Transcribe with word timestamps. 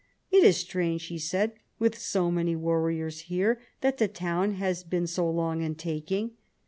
"It 0.31 0.43
is 0.43 0.57
strange," 0.57 1.05
he 1.09 1.19
said, 1.19 1.51
"with 1.77 1.95
so 1.95 2.31
many 2.31 2.55
warriors 2.55 3.19
here, 3.29 3.61
that 3.81 3.99
the 3.99 4.07
town 4.07 4.53
has 4.53 4.83
been 4.83 5.05
so 5.05 5.29
long 5.29 5.61
in 5.61 5.75
taking." 5.75 6.31